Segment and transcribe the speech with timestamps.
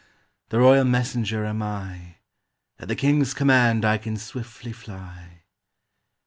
[0.49, 2.15] The Royal Messenger am I!
[2.79, 5.43] At the King's command I can swiftly fly.